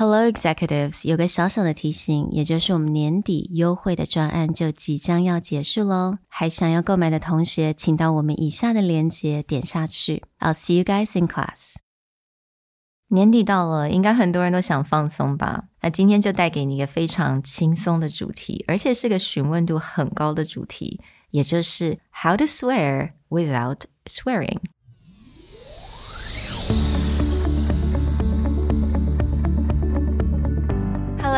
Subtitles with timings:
[0.00, 6.18] Hello Executives，有个小小的提醒，也就是我们年底优惠的专案就即将要结束喽。
[6.28, 10.22] 还想要购买的同学，请到我们以下的链接点下去。
[10.38, 11.74] I'll see you guys in class。
[13.08, 15.64] 年底到了，应该很多人都想放松吧？
[15.80, 21.00] 那今天就带给你一个非常轻松的主题，而且是个询问度很高的主题，
[21.32, 24.58] 也就是 How to swear without swearing。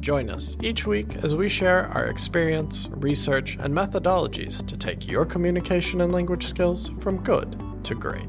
[0.00, 5.26] Join us each week as we share our experience, research, and methodologies to take your
[5.26, 8.28] communication and language skills from good to great.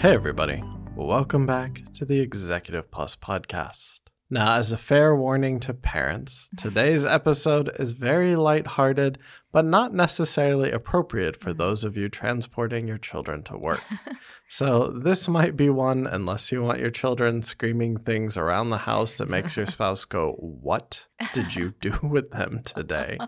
[0.00, 0.62] Hey, everybody.
[0.96, 4.00] Welcome back to the Executive Plus podcast.
[4.32, 9.18] Now, as a fair warning to parents, today's episode is very lighthearted,
[9.52, 11.58] but not necessarily appropriate for mm-hmm.
[11.58, 13.82] those of you transporting your children to work.
[14.48, 19.16] so, this might be one unless you want your children screaming things around the house
[19.16, 23.18] that makes your spouse go, What did you do with them today?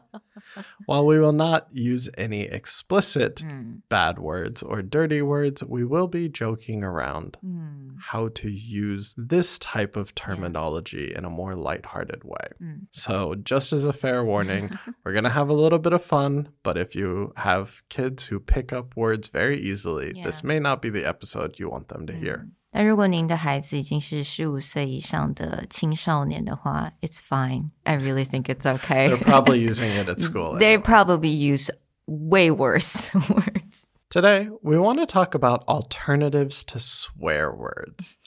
[0.86, 3.76] While we will not use any explicit hmm.
[3.88, 7.90] bad words or dirty words, we will be joking around hmm.
[8.10, 12.48] how to use this type of terminology in a more lighthearted way.
[12.58, 12.72] Hmm.
[12.90, 16.49] So, just as a fair warning, we're going to have a little bit of fun,
[16.63, 20.47] but if you have kids who pick up words very easily, this Yeah.
[20.47, 22.47] may not be the episode you want them to hear.
[22.69, 27.69] 但如果您的孩子已经是十五岁以上的青少年的话，It's fine.
[27.83, 29.07] I really think it's okay.
[29.09, 30.57] They're probably using it at school.
[30.59, 30.81] they anyway.
[30.83, 31.69] probably use
[32.05, 33.85] way worse words.
[34.09, 38.17] Today, we want to talk about alternatives to swear words.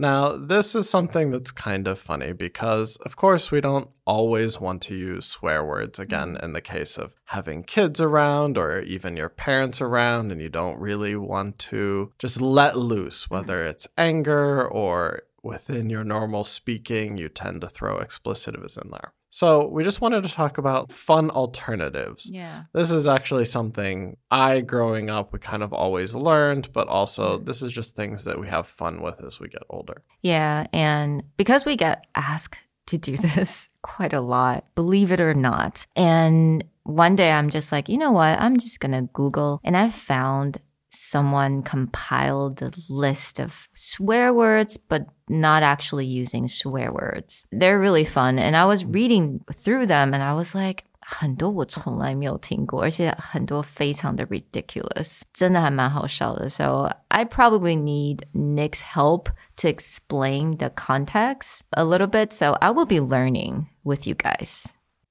[0.00, 4.80] Now, this is something that's kind of funny because, of course, we don't always want
[4.84, 5.98] to use swear words.
[5.98, 6.42] Again, mm.
[6.42, 10.80] in the case of having kids around or even your parents around, and you don't
[10.80, 13.68] really want to just let loose, whether mm.
[13.68, 19.12] it's anger or within your normal speaking, you tend to throw explicitives in there.
[19.30, 22.30] So, we just wanted to talk about fun alternatives.
[22.30, 22.64] Yeah.
[22.72, 27.44] This is actually something I, growing up, we kind of always learned, but also mm-hmm.
[27.44, 30.02] this is just things that we have fun with as we get older.
[30.22, 35.34] Yeah, and because we get asked to do this quite a lot, believe it or
[35.34, 35.86] not.
[35.96, 38.40] And one day I'm just like, you know what?
[38.40, 40.58] I'm just going to Google and I found
[40.89, 47.45] someone compiled the list of swear words, but not actually using swear words.
[47.51, 48.39] They're really fun.
[48.39, 56.49] And I was reading through them and I was like, 很多我从来没有听过，而且很多非常的 ridiculous，真的还蛮好笑的。
[56.49, 59.27] So I probably need Nick's help
[59.57, 62.33] to explain the context a little bit.
[62.33, 64.65] So I will be learning with you guys.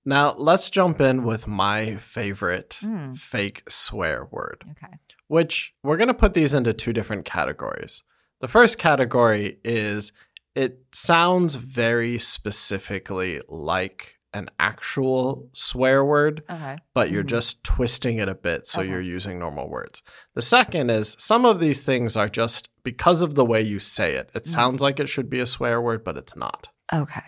[0.06, 3.14] Now, let's jump in with my favorite hmm.
[3.14, 4.94] fake swear word, Okay.
[5.28, 8.04] which we're going to put these into two different categories.
[8.42, 10.12] The first category is
[10.56, 16.44] it sounds very specifically like an actual swear word.
[16.50, 16.78] Okay.
[16.94, 17.28] but you're hmm.
[17.28, 20.02] just twisting it a bit so you're using normal words.
[20.36, 24.14] The second is some of these things are just because of the way you say
[24.14, 24.30] it.
[24.34, 24.52] It hmm.
[24.52, 26.70] sounds like it should be a swear word, but it's not.
[26.89, 27.21] OK，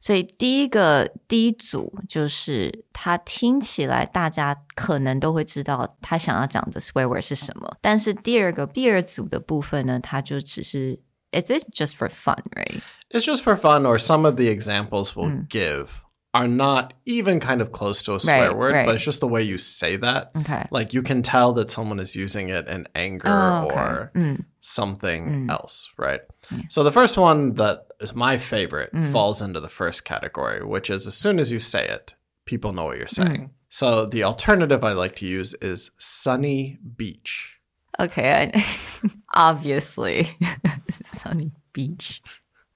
[0.00, 10.98] 所以第一个第一组就是它听起来大家可能都会知道他想要讲的 swear word 是什么，但是第二个第二组的部分呢，它就只是
[11.32, 12.80] Is it just for fun, right?
[13.10, 15.88] It's just for fun, or some of the examples we'll give
[16.32, 18.86] are not even kind of close to a swear Right, word, right.
[18.86, 20.30] but it's just the way you say that.
[20.34, 20.66] Okay.
[20.70, 23.74] Like you can tell that someone is using it in anger Oh, okay.
[23.76, 24.44] or Mm.
[24.60, 26.20] something else, right?
[26.68, 29.11] So the first one that is my favorite Mm.
[29.11, 32.15] falls into the first category, which is as soon as you say it,
[32.45, 33.27] people know what you're Mm.
[33.27, 33.49] saying.
[33.69, 37.53] So the alternative I like to use is sunny beach.
[37.99, 38.65] Okay, I,
[39.33, 40.29] obviously,
[40.89, 42.21] sunny beach.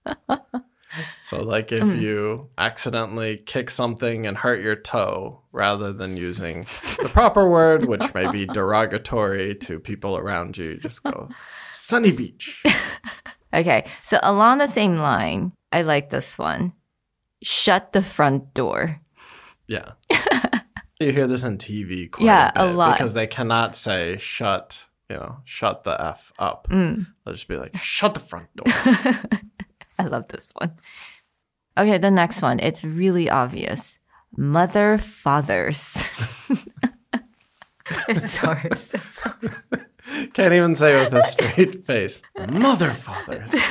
[1.21, 6.63] So like if you accidentally kick something and hurt your toe rather than using
[7.01, 11.29] the proper word, which may be derogatory to people around you, you just go
[11.71, 12.61] sunny beach.
[13.53, 16.73] Okay, so along the same line, I like this one.
[17.43, 19.01] Shut the front door.
[19.67, 19.91] Yeah.
[20.99, 22.93] You hear this on TV quite Yeah, a, a bit lot.
[22.93, 26.67] because they cannot say shut, you know, shut the f up.
[26.69, 27.07] Mm.
[27.25, 28.65] They'll just be like, shut the front door.
[29.97, 30.73] I love this one.
[31.75, 32.59] Okay, the next one.
[32.59, 33.97] It's really obvious.
[34.37, 36.03] Mother fathers.
[38.07, 38.69] it's sorry.
[38.75, 39.49] So sorry.
[40.33, 42.21] Can't even say with a straight face.
[42.49, 43.53] Mother fathers.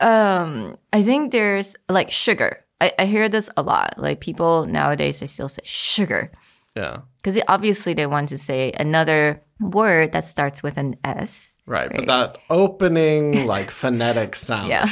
[0.00, 2.64] Um, I think there's like sugar.
[2.80, 3.94] I, I hear this a lot.
[3.98, 6.30] Like people nowadays, they still say sugar
[6.76, 6.98] Yeah.
[7.20, 11.58] because obviously they want to say another word that starts with an S.
[11.66, 11.90] Right.
[11.92, 14.68] But that opening, like phonetic sound.
[14.68, 14.88] Yeah.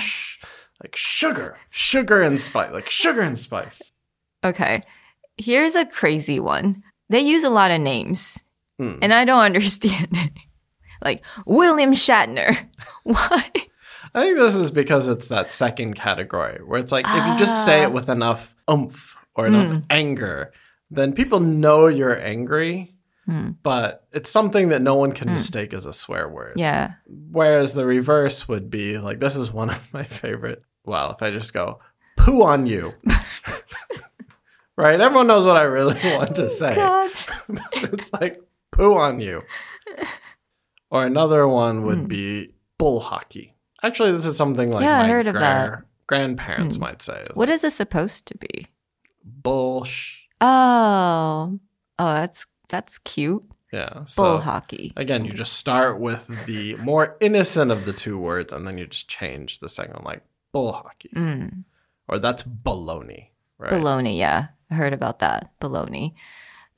[0.82, 1.56] like sugar.
[1.70, 2.72] Sugar and spice.
[2.72, 3.92] Like sugar and spice.
[4.42, 4.80] Okay,
[5.38, 6.82] here's a crazy one.
[7.10, 8.42] They use a lot of names,
[8.80, 8.98] Hmm.
[9.02, 10.32] and I don't understand it.
[11.04, 12.56] Like William Shatner.
[13.02, 13.44] Why?
[14.14, 17.64] I think this is because it's that second category where it's like if you just
[17.66, 17.88] say Ah.
[17.88, 19.84] it with enough oomph or enough Mm.
[19.90, 20.52] anger,
[20.90, 22.94] then people know you're angry,
[23.26, 23.50] Hmm.
[23.62, 26.54] but it's something that no one can mistake as a swear word.
[26.56, 26.92] Yeah.
[27.06, 30.62] Whereas the reverse would be like this is one of my favorite.
[30.84, 31.80] Well, if I just go
[32.16, 32.94] poo on you.
[34.76, 35.00] right?
[35.00, 36.74] Everyone knows what I really want to say.
[36.74, 37.10] God.
[37.74, 38.40] it's like
[38.72, 39.42] poo on you.
[40.96, 42.06] Or another one would Hmm.
[42.06, 43.54] be bull hockey.
[43.82, 45.82] Actually, this is something like Yeah, I my heard of that.
[46.06, 46.82] grandparents Hmm.
[46.82, 47.26] might say.
[47.34, 48.68] What is it supposed to be?
[49.42, 50.20] Bullsh.
[50.40, 51.58] Oh,
[51.98, 53.44] oh, that's that's cute.
[53.72, 54.04] Yeah.
[54.06, 54.92] So Bull hockey.
[54.96, 58.86] again, you just start with the more innocent of the two words, and then you
[58.86, 60.22] just change the second one, like
[60.52, 61.64] bull hockey, Mm.
[62.08, 63.30] or that's baloney.
[63.58, 63.72] Right.
[63.72, 64.16] Baloney.
[64.16, 65.50] Yeah, I heard about that.
[65.60, 66.14] Baloney.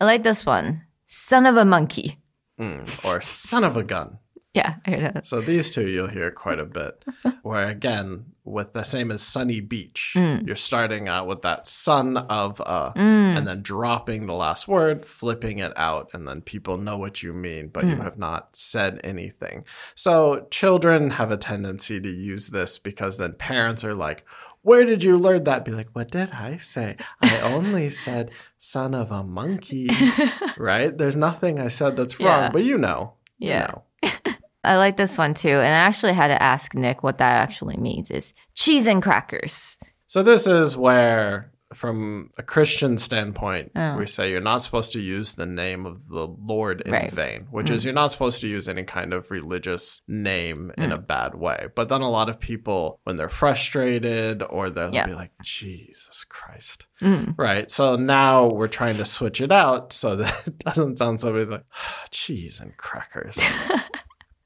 [0.00, 0.82] I like this one.
[1.04, 2.18] Son of a monkey.
[2.58, 4.18] Mm, or son of a gun.
[4.54, 5.26] Yeah, I heard that.
[5.26, 7.04] So these two you'll hear quite a bit.
[7.42, 10.46] Where again, with the same as sunny beach, Mm.
[10.46, 13.36] you're starting out with that son of a, Mm.
[13.36, 17.34] and then dropping the last word, flipping it out, and then people know what you
[17.34, 18.02] mean, but you Mm.
[18.02, 19.64] have not said anything.
[19.94, 24.24] So children have a tendency to use this because then parents are like,
[24.62, 25.64] where did you learn that?
[25.64, 26.96] Be like, what did I say?
[27.22, 29.88] I only said son of a monkey,
[30.58, 30.96] right?
[30.96, 32.50] There's nothing I said that's wrong, Yeah.
[32.50, 33.14] but you know.
[33.38, 33.66] you Yeah.
[34.02, 34.10] know.
[34.64, 35.48] I like this one too.
[35.48, 39.78] And I actually had to ask Nick what that actually means is cheese and crackers.
[40.06, 43.98] So this is where, from a Christian standpoint, Oh.
[43.98, 47.12] we say you're not supposed to use the name of the Lord in Right.
[47.12, 50.96] vain, which is you're not supposed to use any kind of religious name in a
[50.98, 51.66] bad way.
[51.74, 56.86] But then a lot of people, when they're frustrated or they'll be like, Jesus Christ.
[57.02, 57.34] Mm.
[57.38, 57.70] Right.
[57.70, 61.64] So now we're trying to switch it out so that it doesn't sound somebody's like,
[62.10, 63.38] cheese and crackers.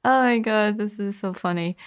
[0.05, 1.77] Oh my god, this is so funny.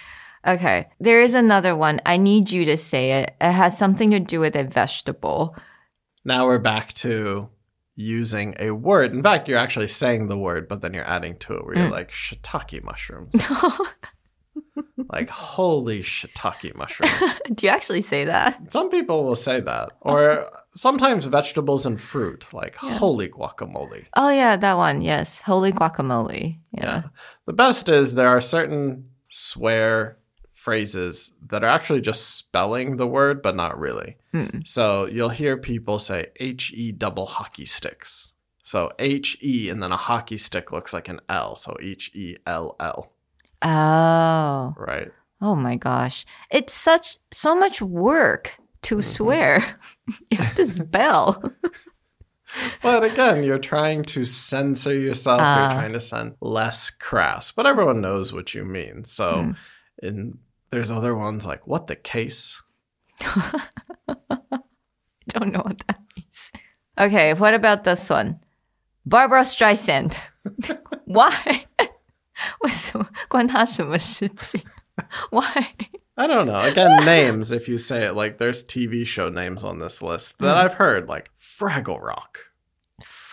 [0.47, 1.99] Okay, there is another one.
[2.05, 3.35] I need you to say it.
[3.41, 5.55] It has something to do with a vegetable.
[6.23, 7.49] Now we're back to
[7.95, 9.11] using a word.
[9.13, 11.87] In fact, you're actually saying the word, but then you're adding to it where you're
[11.89, 11.91] Mm.
[11.91, 13.33] like shiitake mushrooms.
[15.09, 17.39] like holy shiitake mushrooms.
[17.53, 18.71] do you actually say that?
[18.71, 19.89] Some people will say that.
[20.01, 24.05] Or sometimes vegetables and fruit, like holy guacamole.
[24.15, 25.01] Oh yeah, that one.
[25.01, 26.59] Yes, holy guacamole.
[26.71, 26.83] Yeah.
[26.83, 27.03] Yeah.
[27.45, 30.17] The best is there are certain swear
[30.67, 34.17] phrases that are actually just spelling the word, but not really.
[34.33, 34.67] Mm.
[34.67, 38.33] So you'll hear people say H E double hockey sticks.
[38.63, 41.55] So H E and then a hockey stick looks like an L.
[41.55, 43.13] So H E L L,
[43.61, 44.73] Oh.
[44.77, 45.09] right?
[45.39, 46.25] Oh my gosh.
[46.51, 49.77] It's such so much work to swear.
[50.31, 51.41] you have to spell.
[52.81, 55.39] But again, you're trying to censor yourself.
[55.43, 55.49] Ah.
[55.71, 59.03] you're trying to sound less crass, but everyone knows what you mean.
[59.03, 59.55] So Mm.
[60.01, 60.37] in
[60.69, 62.61] there's other ones like what the case.
[65.29, 66.51] Don't know what that means.
[66.99, 68.39] Okay, what about this one?
[69.05, 70.15] Barbra Streisand.
[71.05, 71.65] Why?
[72.61, 74.61] 为什么关他什么事情
[75.31, 75.73] ？Why?
[76.15, 76.59] I don't know.
[76.59, 80.55] Again, names, if you say it, like there's TV show names on this list that
[80.55, 80.57] mm.
[80.57, 82.46] I've heard, like Fraggle Rock.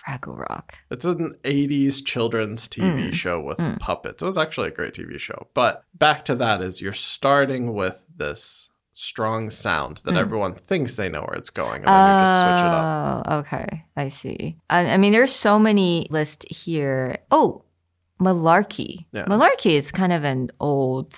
[0.06, 0.74] Fraggle Rock.
[0.90, 3.14] It's an 80s children's TV Mm.
[3.14, 3.78] show with Mm.
[3.80, 4.22] puppets.
[4.22, 5.48] It was actually a great TV show.
[5.54, 10.18] But back to that is you're starting with this strong sound that Mm.
[10.18, 13.24] everyone thinks they know where it's going, and then you just switch it up.
[13.26, 13.84] Oh, okay.
[13.96, 14.56] I see.
[14.70, 17.18] I, I mean, there's so many lists here.
[17.30, 17.64] Oh,
[18.20, 19.06] malarkey.
[19.12, 19.24] Yeah.
[19.26, 21.16] Malarkey is kind of an old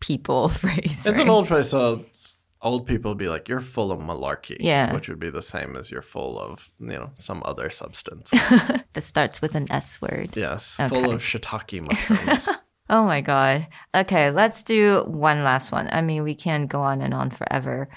[0.00, 1.06] people phrase.
[1.06, 2.35] It's an old phrase, so it's-
[2.66, 4.92] old people would be like, "You're full of malarkey," Yeah.
[4.94, 8.30] which would be the same as you're full of, you know, some other substance.
[8.92, 10.30] that starts with an S word.
[10.36, 10.88] yes, Okay.
[10.88, 12.48] full of shiitake mushrooms.
[12.88, 13.66] Oh my God.
[13.92, 15.88] Okay, let's do one last one.
[15.90, 17.88] I mean, we can't go on and on forever.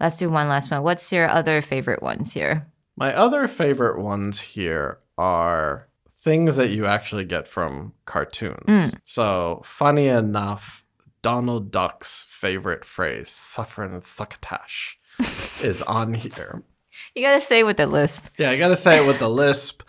[0.00, 0.82] Let's do one last one.
[0.82, 2.66] What's your other favorite ones here?
[2.96, 8.64] My other favorite ones here are things that you actually get from cartoons.
[8.66, 8.96] Hmm.
[9.04, 10.81] So, funny enough,
[11.22, 14.98] Donald Duck's favorite phrase, suffering succotash,
[15.62, 16.62] is on here.
[17.14, 18.26] You gotta say it with the lisp.
[18.38, 19.82] Yeah, I gotta say it with the lisp.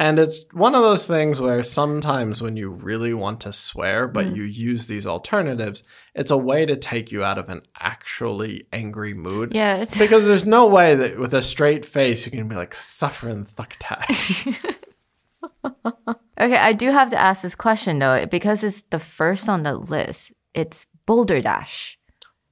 [0.00, 4.28] And it's one of those things where sometimes when you really want to swear, but
[4.28, 4.36] mm.
[4.36, 5.82] you use these alternatives,
[6.14, 9.54] it's a way to take you out of an actually angry mood.
[9.54, 12.74] Yeah, it's Because there's no way that with a straight face you can be like
[12.74, 14.46] suffering succotash.
[15.76, 16.56] okay.
[16.56, 20.32] I do have to ask this question though, because it's the first on the list.
[20.54, 21.98] It's balderdash.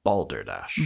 [0.05, 0.79] Balderdash.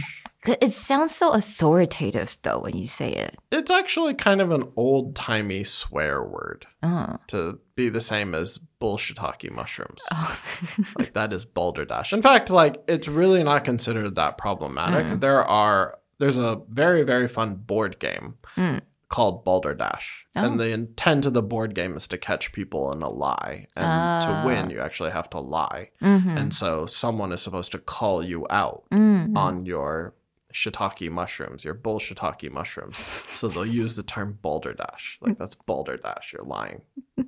[0.45, 0.57] Mm.
[0.61, 3.37] It sounds so authoritative though when you say it.
[3.51, 7.17] It's actually kind of an old timey swear word Oh.
[7.27, 10.01] to be the same as bullshitaki mushrooms.
[10.11, 10.39] Oh.
[10.99, 12.11] like that is balderdash.
[12.11, 15.05] In fact, like it's really not considered that problematic.
[15.05, 15.19] Mm.
[15.21, 18.81] There are there's a very very fun board game mm.
[19.13, 20.57] Called Balderdash, and oh.
[20.57, 24.27] the intent of the board game is to catch people in a lie, and to
[24.27, 24.43] ah.
[24.43, 26.35] win you actually have to lie, mm-hmm.
[26.35, 29.37] and so someone is supposed to call you out mm-hmm.
[29.37, 30.15] on your
[30.51, 32.97] shiitake mushrooms, your bull shiitake mushrooms.
[32.97, 35.19] So they'll use the term balderdash.
[35.21, 36.81] Like that's balderdash, you're lying.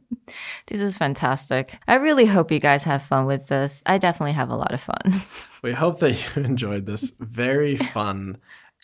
[0.66, 1.78] This is fantastic.
[1.88, 3.84] I really hope you guys have fun with this.
[3.86, 5.22] I definitely have a lot of fun.
[5.62, 8.38] We hope that you enjoyed this very fun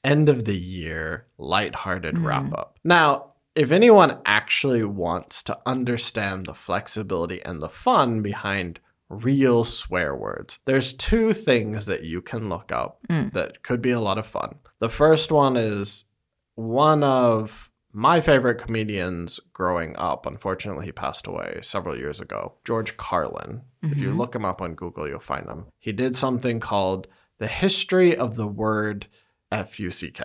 [0.03, 2.25] end of the year lighthearted hmm.
[2.25, 2.77] wrap up.
[2.83, 8.79] Now, if anyone actually wants to understand the flexibility and the fun behind
[9.09, 13.29] real swear words, there's two things that you can look up hmm.
[13.33, 14.55] that could be a lot of fun.
[14.79, 16.05] The first one is
[16.55, 22.95] one of my favorite comedians growing up, unfortunately, he passed away several years ago, George
[22.95, 23.61] Carlin.
[23.83, 24.17] If you mm-hmm.
[24.17, 25.65] look him up on Google, you'll find him.
[25.77, 27.07] He did something called
[27.39, 29.07] The History of the Word
[29.51, 30.23] F U C K.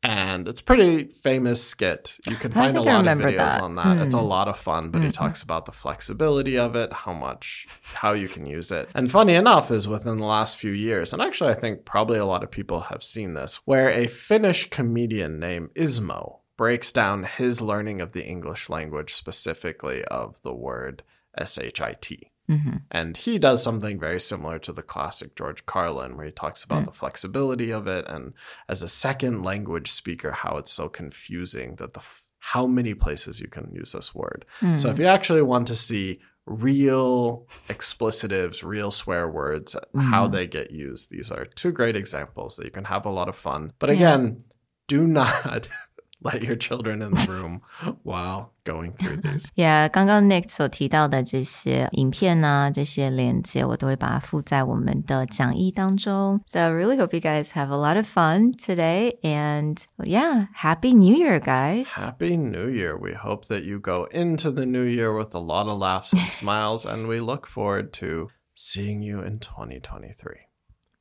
[0.00, 2.18] And it's a pretty famous skit.
[2.28, 2.60] You can Mm-hmm.
[2.60, 3.56] Find a lot of videos that.
[3.56, 3.64] Mm-hmm.
[3.64, 4.06] on that.
[4.06, 7.66] It's a lot of fun, but he talks about the flexibility of it, how much,
[7.94, 8.88] how you can use it.
[8.94, 12.24] And funny enough, is within the last few years, and actually, I think probably a
[12.24, 17.60] lot of people have seen this, where a Finnish comedian named Ismo breaks down his
[17.60, 21.02] learning of the English language, specifically of the word
[21.36, 22.30] S H I T.
[22.48, 22.76] Mm-hmm.
[22.90, 26.82] And he does something very similar to the classic George Carlin, where he talks about
[26.82, 26.86] mm.
[26.86, 28.32] the flexibility of it and
[28.68, 33.40] as a second language speaker, how it's so confusing that the f- how many places
[33.40, 34.46] you can use this word.
[34.76, 35.00] So if mm.
[35.00, 40.32] you actually want to see real explicitives, real swear words, how mm.
[40.32, 43.36] they get used, these are two great examples that you can have a lot of
[43.36, 43.72] fun.
[43.78, 44.44] But again,
[44.86, 45.68] do not
[46.21, 47.61] let your children in the room
[48.03, 49.49] while going through these.
[49.55, 56.39] Yeah，刚刚 Nick 所提到的这些影片啊，这些链接，我都会把它附在我们的讲义当中。
[56.47, 61.13] So I really hope you guys have a lot of fun today, and yeah, Happy New
[61.13, 61.89] Year, guys!
[61.89, 62.97] Happy New Year.
[62.97, 66.31] We hope that you go into the new year with a lot of laughs and
[66.31, 70.47] smiles, and we look forward to seeing you in 2023.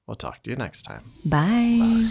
[0.08, 1.04] We'll talk to you next time.
[1.24, 2.10] Bye.